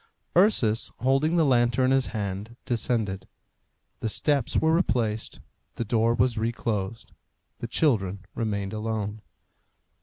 [0.35, 3.27] Ursus, holding the lantern in his hand, descended.
[3.99, 5.39] The steps were replaced,
[5.75, 7.11] the door was reclosed.
[7.59, 9.21] The children remained alone.